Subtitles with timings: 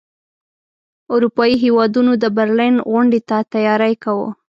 [1.13, 4.29] اروپايي هیوادونو د برلین غونډې ته تیاری کاوه.